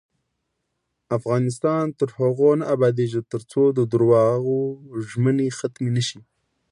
افغانستان 1.17 1.85
تر 1.99 2.09
هغو 2.17 2.49
نه 2.59 2.65
ابادیږي، 2.75 3.21
ترڅو 3.31 3.63
د 3.77 3.79
درواغو 3.91 4.59
ژمنې 5.09 5.47
ختمې 5.57 5.91
نشي. 5.97 6.19